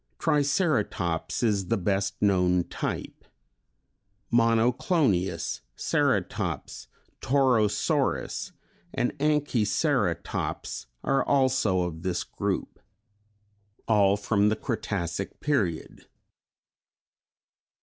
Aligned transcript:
Triceratops 0.17 1.43
is 1.43 1.67
the 1.67 1.77
best 1.77 2.19
known 2.23 2.63
type. 2.63 3.23
Monoclonius, 4.33 5.61
Ceratops, 5.77 6.87
Torosaurus 7.21 8.51
and 8.95 9.15
Anchiceratops 9.19 10.87
are 11.03 11.23
also 11.23 11.81
of 11.81 12.01
this 12.01 12.23
group. 12.23 12.79
All 13.87 14.17
from 14.17 14.49
the 14.49 14.55
Cretacic 14.55 15.39
period. 15.39 16.07